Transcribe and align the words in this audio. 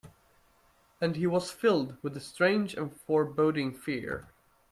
And 0.99 1.15
he 1.15 1.27
was 1.27 1.51
filled 1.51 1.97
with 2.01 2.17
a 2.17 2.19
strange 2.19 2.73
and 2.73 2.91
foreboding 3.01 3.71
fear. 3.71 4.29